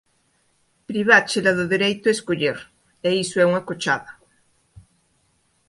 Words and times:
Priváchela 0.89 1.51
do 1.57 1.65
dereito 1.73 2.05
a 2.07 2.15
escoller, 2.15 2.57
e 3.07 3.09
iso 3.23 3.35
é 3.39 3.45
unha 3.51 3.65
cochada. 3.67 4.11